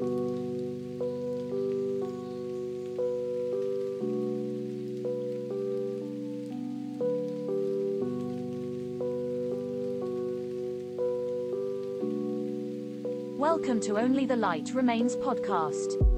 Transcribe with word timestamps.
Welcome 0.00 0.20
to 13.82 13.98
Only 13.98 14.24
the 14.24 14.36
Light 14.36 14.70
Remains 14.72 15.16
podcast. 15.16 16.09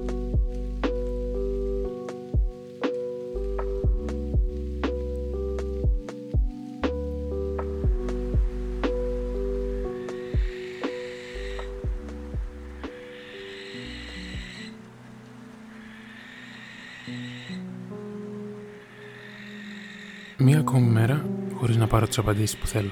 Μία 20.37 20.59
ακόμη 20.59 20.87
μέρα 20.87 21.25
χωρίς 21.53 21.75
να 21.75 21.87
πάρω 21.87 22.07
τις 22.07 22.17
απαντήσεις 22.17 22.57
που 22.57 22.67
θέλω. 22.67 22.91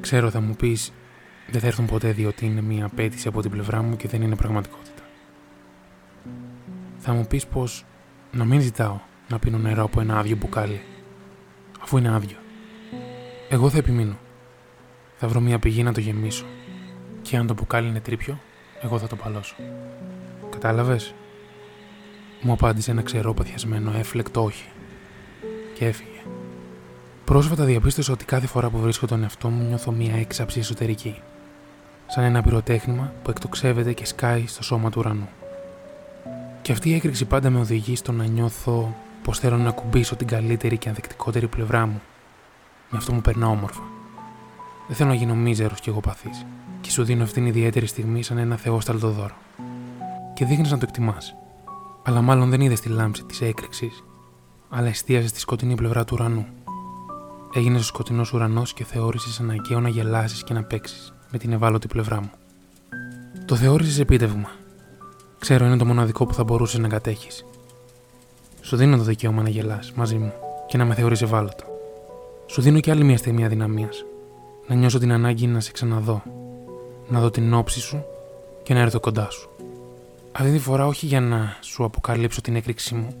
Ξέρω 0.00 0.30
θα 0.30 0.40
μου 0.40 0.56
πεις 0.56 0.92
δεν 1.50 1.60
θα 1.60 1.66
έρθουν 1.66 1.86
ποτέ 1.86 2.12
διότι 2.12 2.46
είναι 2.46 2.60
μία 2.60 2.84
απέτηση 2.84 3.28
από 3.28 3.42
την 3.42 3.50
πλευρά 3.50 3.82
μου 3.82 3.96
και 3.96 4.08
δεν 4.08 4.22
είναι 4.22 4.36
πραγματικότητα. 4.36 5.02
Θα 6.98 7.12
μου 7.12 7.26
πεις 7.26 7.46
πως 7.46 7.84
να 8.32 8.44
μην 8.44 8.60
ζητάω 8.60 9.00
να 9.28 9.38
πίνω 9.38 9.58
νερό 9.58 9.82
από 9.82 10.00
ένα 10.00 10.18
άδειο 10.18 10.36
μπουκάλι 10.36 10.80
αφού 11.80 11.96
είναι 11.96 12.14
άδειο. 12.14 12.36
Εγώ 13.48 13.70
θα 13.70 13.78
επιμείνω. 13.78 14.18
Θα 15.16 15.28
βρω 15.28 15.40
μία 15.40 15.58
πηγή 15.58 15.82
να 15.82 15.92
το 15.92 16.00
γεμίσω 16.00 16.44
και 17.22 17.36
αν 17.36 17.46
το 17.46 17.54
μπουκάλι 17.54 17.88
είναι 17.88 18.00
τρίπιο, 18.00 18.40
εγώ 18.82 18.98
θα 18.98 19.06
το 19.06 19.16
παλώσω. 19.16 19.56
Κατάλαβες; 20.50 21.14
Μου 22.40 22.52
απάντησε 22.52 22.90
ένα 22.90 23.02
ξερό 23.02 23.34
παθιασμένο 23.34 23.92
έφλεκτο 23.98 24.44
όχι 24.44 24.64
και 25.78 25.86
έφυγε. 25.86 26.20
Πρόσφατα 27.24 27.64
διαπίστωσα 27.64 28.12
ότι 28.12 28.24
κάθε 28.24 28.46
φορά 28.46 28.70
που 28.70 28.78
βρίσκω 28.78 29.06
τον 29.06 29.22
εαυτό 29.22 29.48
μου 29.48 29.64
νιώθω 29.64 29.90
μία 29.90 30.14
έξαψη 30.14 30.58
εσωτερική. 30.58 31.20
Σαν 32.06 32.24
ένα 32.24 32.42
πυροτέχνημα 32.42 33.12
που 33.22 33.30
εκτοξεύεται 33.30 33.92
και 33.92 34.06
σκάει 34.06 34.46
στο 34.46 34.62
σώμα 34.62 34.90
του 34.90 35.00
ουρανού. 35.00 35.28
Και 36.62 36.72
αυτή 36.72 36.88
η 36.90 36.94
έκρηξη 36.94 37.24
πάντα 37.24 37.50
με 37.50 37.58
οδηγεί 37.58 37.96
στο 37.96 38.12
να 38.12 38.24
νιώθω 38.24 38.96
πως 39.22 39.38
θέλω 39.38 39.56
να 39.56 39.70
κουμπίσω 39.70 40.16
την 40.16 40.26
καλύτερη 40.26 40.78
και 40.78 40.88
ανθεκτικότερη 40.88 41.46
πλευρά 41.46 41.86
μου. 41.86 42.00
Με 42.90 42.98
αυτό 42.98 43.12
μου 43.12 43.20
περνά 43.20 43.48
όμορφα. 43.48 43.82
Δεν 44.86 44.96
θέλω 44.96 45.08
να 45.08 45.14
γίνω 45.14 45.34
μίζερος 45.34 45.80
και 45.80 45.90
εγώ 45.90 46.00
παθή. 46.00 46.30
Και 46.80 46.90
σου 46.90 47.04
δίνω 47.04 47.22
αυτήν 47.22 47.46
ιδιαίτερη 47.46 47.86
στιγμή 47.86 48.22
σαν 48.22 48.38
ένα 48.38 48.56
θεόσταλτο 48.56 49.10
δώρο. 49.10 49.36
Και 50.34 50.44
δείχνεις 50.44 50.70
να 50.70 50.78
το 50.78 50.84
εκτιμάς. 50.88 51.34
Αλλά 52.02 52.20
μάλλον 52.20 52.50
δεν 52.50 52.60
είδες 52.60 52.80
τη 52.80 52.88
λάμψη 52.88 53.24
της 53.24 53.40
έκρηξης 53.40 54.02
αλλά 54.68 54.88
εστίασε 54.88 55.28
στη 55.28 55.40
σκοτεινή 55.40 55.74
πλευρά 55.74 56.04
του 56.04 56.16
ουρανού. 56.18 56.46
Έγινε 57.54 57.78
ο 57.78 57.82
σκοτεινός 57.82 58.32
ουρανός 58.32 58.72
και 58.72 58.84
θεώρησες 58.84 59.40
αναγκαίο 59.40 59.80
να 59.80 59.88
γελάσεις 59.88 60.44
και 60.44 60.52
να 60.54 60.62
παίξεις 60.62 61.14
με 61.30 61.38
την 61.38 61.52
ευάλωτη 61.52 61.86
πλευρά 61.86 62.20
μου. 62.20 62.30
Το 63.44 63.56
θεώρησες 63.56 63.98
επίτευγμα. 63.98 64.50
Ξέρω 65.38 65.66
είναι 65.66 65.76
το 65.76 65.84
μοναδικό 65.84 66.26
που 66.26 66.34
θα 66.34 66.44
μπορούσες 66.44 66.80
να 66.80 66.88
κατέχεις. 66.88 67.44
Σου 68.60 68.76
δίνω 68.76 68.96
το 68.96 69.02
δικαίωμα 69.02 69.42
να 69.42 69.48
γελάς 69.48 69.92
μαζί 69.92 70.16
μου 70.16 70.32
και 70.66 70.76
να 70.76 70.84
με 70.84 70.94
θεωρείς 70.94 71.22
ευάλωτο. 71.22 71.64
Σου 72.46 72.60
δίνω 72.60 72.80
και 72.80 72.90
άλλη 72.90 73.04
μια 73.04 73.16
στιγμή 73.16 73.44
αδυναμίας. 73.44 74.04
Να 74.66 74.74
νιώσω 74.74 74.98
την 74.98 75.12
ανάγκη 75.12 75.46
να 75.46 75.60
σε 75.60 75.72
ξαναδώ. 75.72 76.22
Να 77.08 77.20
δω 77.20 77.30
την 77.30 77.54
όψη 77.54 77.80
σου 77.80 78.04
και 78.62 78.74
να 78.74 78.80
έρθω 78.80 79.00
κοντά 79.00 79.30
σου. 79.30 79.50
Αυτή 80.32 80.52
τη 80.52 80.58
φορά 80.58 80.86
όχι 80.86 81.06
για 81.06 81.20
να 81.20 81.56
σου 81.60 81.84
αποκαλύψω 81.84 82.40
την 82.40 82.56
έκρηξή 82.56 82.94
μου, 82.94 83.14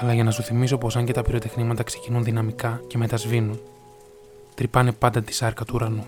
αλλά 0.00 0.14
για 0.14 0.24
να 0.24 0.30
σου 0.30 0.42
θυμίσω 0.42 0.78
πως 0.78 0.96
αν 0.96 1.04
και 1.04 1.12
τα 1.12 1.22
πυροτεχνήματα 1.22 1.82
ξεκινούν 1.82 2.24
δυναμικά 2.24 2.80
και 2.86 2.98
μετά 2.98 3.16
σβήνουν, 3.16 3.60
τρυπάνε 4.54 4.92
πάντα 4.92 5.22
τη 5.22 5.32
σάρκα 5.32 5.64
του 5.64 5.72
ουρανού. 5.74 6.06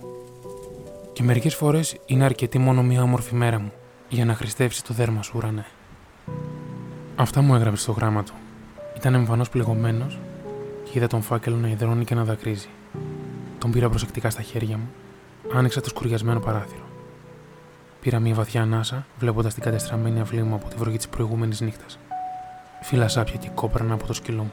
Και 1.13 1.23
μερικές 1.23 1.55
φορές 1.55 1.97
είναι 2.07 2.25
αρκετή 2.25 2.59
μόνο 2.59 2.83
μία 2.83 3.03
όμορφη 3.03 3.35
μέρα 3.35 3.59
μου 3.59 3.73
για 4.09 4.25
να 4.25 4.35
χρηστεύσει 4.35 4.85
το 4.85 4.95
δέρμα 4.95 5.23
σου, 5.23 5.33
ουρανέ. 5.37 5.67
Αυτά 7.17 7.41
μου 7.41 7.55
έγραψε 7.55 7.83
στο 7.83 7.93
γράμμα 7.93 8.23
του. 8.23 8.33
Ήταν 8.97 9.15
εμφανώς 9.15 9.49
πληγωμένο 9.49 10.07
και 10.85 10.91
είδα 10.95 11.07
τον 11.07 11.23
φάκελο 11.23 11.57
να 11.57 11.69
υδρώνει 11.69 12.05
και 12.05 12.15
να 12.15 12.25
δακρύζει. 12.25 12.69
Τον 13.59 13.71
πήρα 13.71 13.89
προσεκτικά 13.89 14.31
στα 14.31 14.43
χέρια 14.43 14.77
μου, 14.77 14.89
άνοιξα 15.53 15.81
το 15.81 15.89
σκουριασμένο 15.89 16.41
παράθυρο. 16.41 16.85
Πήρα 18.01 18.19
μια 18.19 18.35
βαθιά 18.35 18.63
ανάσα, 18.63 19.07
βλέποντας 19.19 19.55
την 19.55 19.63
κατεστραμμένη 19.63 20.21
αυλή 20.21 20.43
μου 20.43 20.55
από 20.55 20.69
τη 20.69 20.77
βροχή 20.77 20.97
της 20.97 21.09
προηγούμενης 21.09 21.61
νύχτας 21.61 21.99
φύλλα 22.81 23.09
σάπια 23.09 23.37
και 23.37 23.49
κόπρανα 23.55 23.95
από 23.95 24.07
το 24.07 24.13
σκυλό 24.13 24.43
μου. 24.43 24.53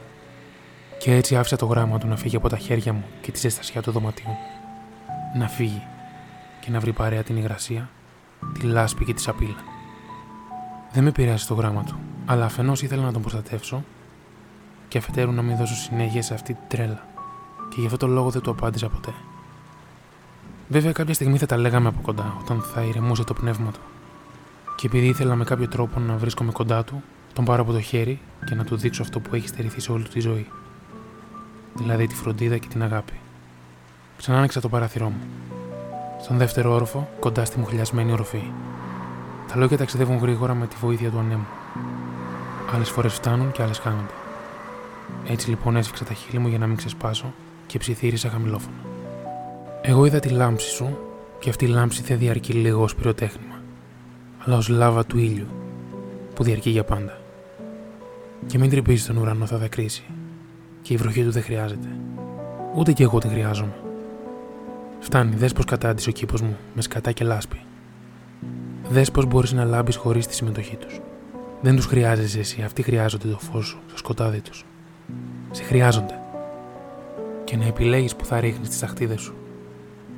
Και 0.98 1.14
έτσι 1.14 1.36
άφησα 1.36 1.56
το 1.56 1.66
γράμμα 1.66 1.98
του 1.98 2.06
να 2.06 2.16
φύγει 2.16 2.36
από 2.36 2.48
τα 2.48 2.56
χέρια 2.56 2.92
μου 2.92 3.04
και 3.20 3.32
της 3.32 3.40
ζεστασιά 3.40 3.82
του 3.82 3.90
δωματίου. 3.90 4.36
Να 5.36 5.48
φύγει 5.48 5.82
και 6.60 6.70
να 6.70 6.80
βρει 6.80 6.92
παρέα 6.92 7.22
την 7.22 7.36
υγρασία, 7.36 7.88
τη 8.52 8.66
λάσπη 8.66 9.04
και 9.04 9.14
τη 9.14 9.20
σαπίλα. 9.20 9.56
Δεν 10.92 11.04
με 11.04 11.12
πειράζει 11.12 11.46
το 11.46 11.54
γράμμα 11.54 11.84
του, 11.84 11.98
αλλά 12.26 12.44
αφενός 12.44 12.82
ήθελα 12.82 13.02
να 13.02 13.12
τον 13.12 13.20
προστατεύσω 13.20 13.84
και 14.88 14.98
αφετέρου 14.98 15.32
να 15.32 15.42
μην 15.42 15.56
δώσω 15.56 15.74
συνέχεια 15.74 16.22
σε 16.22 16.34
αυτή 16.34 16.52
την 16.54 16.62
τρέλα. 16.68 17.06
Και 17.68 17.80
γι' 17.80 17.86
αυτό 17.86 17.98
το 17.98 18.06
λόγο 18.06 18.30
δεν 18.30 18.42
του 18.42 18.50
απάντησα 18.50 18.88
ποτέ. 18.88 19.14
Βέβαια, 20.68 20.92
κάποια 20.92 21.14
στιγμή 21.14 21.38
θα 21.38 21.46
τα 21.46 21.56
λέγαμε 21.56 21.88
από 21.88 22.00
κοντά, 22.00 22.36
όταν 22.40 22.60
θα 22.60 22.82
ηρεμούσε 22.82 23.24
το 23.24 23.34
πνεύμα 23.34 23.70
του. 23.70 23.80
Και 24.76 24.86
επειδή 24.86 25.06
ήθελα 25.06 25.34
με 25.34 25.44
κάποιο 25.44 25.68
τρόπο 25.68 26.00
να 26.00 26.16
βρίσκομαι 26.16 26.52
κοντά 26.52 26.84
του, 26.84 27.02
τον 27.38 27.46
πάρω 27.46 27.62
από 27.62 27.72
το 27.72 27.80
χέρι 27.80 28.20
και 28.44 28.54
να 28.54 28.64
του 28.64 28.76
δείξω 28.76 29.02
αυτό 29.02 29.20
που 29.20 29.34
έχει 29.34 29.48
στερηθεί 29.48 29.80
σε 29.80 29.92
όλη 29.92 30.08
τη 30.08 30.20
ζωή. 30.20 30.46
Δηλαδή 31.74 32.06
τη 32.06 32.14
φροντίδα 32.14 32.58
και 32.58 32.68
την 32.68 32.82
αγάπη. 32.82 33.12
Ξανά 34.16 34.38
άνοιξα 34.38 34.60
το 34.60 34.68
παράθυρό 34.68 35.08
μου. 35.08 35.20
Στον 36.22 36.36
δεύτερο 36.36 36.72
όροφο, 36.72 37.08
κοντά 37.20 37.44
στη 37.44 37.58
μουχλιασμένη 37.58 38.12
οροφή. 38.12 38.42
Τα 39.48 39.56
λόγια 39.56 39.76
ταξιδεύουν 39.76 40.18
γρήγορα 40.18 40.54
με 40.54 40.66
τη 40.66 40.76
βοήθεια 40.80 41.10
του 41.10 41.18
ανέμου. 41.18 41.46
Άλλες 42.74 42.90
φορές 42.90 43.12
φτάνουν 43.12 43.52
και 43.52 43.62
άλλες 43.62 43.78
χάνονται. 43.78 44.12
Έτσι 45.26 45.48
λοιπόν 45.48 45.76
έσφιξα 45.76 46.04
τα 46.04 46.14
χείλη 46.14 46.38
μου 46.38 46.48
για 46.48 46.58
να 46.58 46.66
μην 46.66 46.76
ξεσπάσω 46.76 47.34
και 47.66 47.78
ψιθύρισα 47.78 48.28
χαμηλόφωνα. 48.28 48.76
Εγώ 49.82 50.04
είδα 50.04 50.18
τη 50.18 50.28
λάμψη 50.28 50.68
σου 50.68 50.98
και 51.38 51.50
αυτή 51.50 51.64
η 51.64 51.68
λάμψη 51.68 52.02
δεν 52.02 52.18
διαρκεί 52.18 52.52
λίγο 52.52 52.82
ως 52.82 52.94
πυροτέχνημα, 52.94 53.62
αλλά 54.38 54.56
ως 54.56 54.68
λάβα 54.68 55.04
του 55.04 55.18
ήλιου 55.18 55.48
που 56.34 56.42
διαρκεί 56.42 56.70
για 56.70 56.84
πάντα. 56.84 57.17
Και 58.46 58.58
μην 58.58 58.70
τρυπήσεις 58.70 59.06
τον 59.06 59.16
ουρανό, 59.16 59.46
θα 59.46 59.58
δακρύσει. 59.58 60.04
Και 60.82 60.92
η 60.92 60.96
βροχή 60.96 61.24
του 61.24 61.30
δεν 61.30 61.42
χρειάζεται. 61.42 61.88
Ούτε 62.74 62.92
κι 62.92 63.02
εγώ 63.02 63.18
την 63.18 63.30
χρειάζομαι. 63.30 63.74
Φτάνει, 65.00 65.34
δες 65.36 65.52
πως 65.52 65.64
κατάντησε 65.64 66.08
ο 66.08 66.12
κήπος 66.12 66.40
μου 66.40 66.56
με 66.74 66.82
σκατά 66.82 67.12
και 67.12 67.24
λάσπη. 67.24 67.60
Δες 68.88 69.10
πως 69.10 69.26
μπορείς 69.26 69.52
να 69.52 69.64
λάμπεις 69.64 69.96
χωρίς 69.96 70.26
τη 70.26 70.34
συμμετοχή 70.34 70.76
τους. 70.76 71.00
Δεν 71.60 71.76
τους 71.76 71.86
χρειάζεσαι 71.86 72.38
εσύ, 72.38 72.62
αυτοί 72.62 72.82
χρειάζονται 72.82 73.28
το 73.28 73.38
φως 73.38 73.66
σου, 73.66 73.78
το 73.90 73.96
σκοτάδι 73.96 74.40
τους. 74.40 74.64
Σε 75.50 75.62
χρειάζονται. 75.62 76.20
Και 77.44 77.56
να 77.56 77.66
επιλέγεις 77.66 78.16
που 78.16 78.24
θα 78.24 78.40
ρίχνεις 78.40 78.68
τις 78.68 78.78
ταχτίδε 78.78 79.16
σου. 79.16 79.34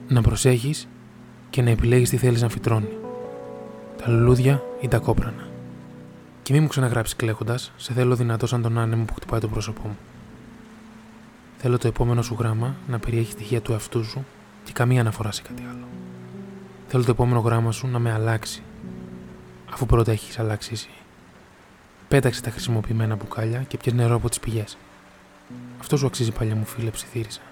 Να 0.08 0.20
προσέχεις 0.20 0.88
και 1.50 1.62
να 1.62 1.70
επιλέγεις 1.70 2.10
τι 2.10 2.16
θέλεις 2.16 2.42
να 2.42 2.48
φυτρώνει. 2.48 2.96
Τα 3.96 4.10
λουλούδια 4.10 4.62
ή 4.80 4.88
τα 4.88 4.98
κόπρανα. 4.98 5.49
Και 6.50 6.56
μη 6.56 6.62
μου 6.62 6.68
ξαναγράψει 6.68 7.16
κλαίγοντας, 7.16 7.72
σε 7.76 7.92
θέλω 7.92 8.16
δυνατός 8.16 8.48
σαν 8.48 8.62
τον 8.62 8.78
άνεμο 8.78 9.04
που 9.04 9.14
χτυπάει 9.14 9.40
το 9.40 9.48
πρόσωπό 9.48 9.88
μου. 9.88 9.98
Θέλω 11.58 11.78
το 11.78 11.88
επόμενο 11.88 12.22
σου 12.22 12.36
γράμμα 12.38 12.74
να 12.88 12.98
περιέχει 12.98 13.30
στοιχεία 13.32 13.60
του 13.60 13.72
εαυτού 13.72 14.04
σου 14.04 14.24
και 14.64 14.72
καμία 14.72 15.00
αναφορά 15.00 15.32
σε 15.32 15.42
κάτι 15.42 15.62
άλλο. 15.70 15.84
Θέλω 16.88 17.04
το 17.04 17.10
επόμενο 17.10 17.40
γράμμα 17.40 17.72
σου 17.72 17.86
να 17.86 17.98
με 17.98 18.12
αλλάξει, 18.12 18.62
αφού 19.72 19.86
πρώτα 19.86 20.12
έχεις 20.12 20.38
αλλάξει 20.38 20.70
εσύ. 20.72 20.90
Πέταξε 22.08 22.42
τα 22.42 22.50
χρησιμοποιημένα 22.50 23.14
μπουκάλια 23.14 23.62
και 23.62 23.76
πιες 23.76 23.94
νερό 23.94 24.14
από 24.14 24.28
τις 24.28 24.40
πηγές. 24.40 24.76
Αυτό 25.80 25.96
σου 25.96 26.06
αξίζει 26.06 26.32
παλιά 26.32 26.54
μου 26.54 26.64
φίλε, 26.64 26.90
ψιθύρισα. 26.90 27.42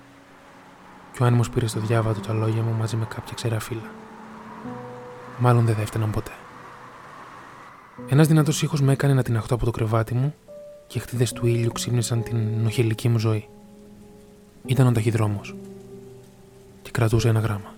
Και 1.12 1.22
ο 1.22 1.26
άνεμος 1.26 1.50
πήρε 1.50 1.66
στο 1.66 1.80
διάβατο 1.80 2.20
τα 2.20 2.32
λόγια 2.32 2.62
μου 2.62 2.72
μαζί 2.72 2.96
με 2.96 3.04
κάποια 3.04 3.34
ξερά 3.34 3.60
φύλλα. 3.60 3.90
Μάλλον 5.38 5.64
δεν 5.64 5.74
θα 5.74 5.80
έφταναν 5.80 6.10
ποτέ. 6.10 6.32
Ένας 8.06 8.26
δυνατός 8.26 8.62
ήχος 8.62 8.80
με 8.80 8.92
έκανε 8.92 9.14
να 9.14 9.22
τυναχτώ 9.22 9.54
από 9.54 9.64
το 9.64 9.70
κρεβάτι 9.70 10.14
μου 10.14 10.34
και 10.86 10.98
χτίδες 10.98 11.32
του 11.32 11.46
ήλιου 11.46 11.72
ξύπνησαν 11.72 12.22
την 12.22 12.36
νοχελική 12.62 13.08
μου 13.08 13.18
ζωή. 13.18 13.48
Ήταν 14.66 14.86
ο 14.86 14.92
ταχυδρόμος 14.92 15.54
και 16.82 16.90
κρατούσε 16.90 17.28
ένα 17.28 17.40
γράμμα. 17.40 17.77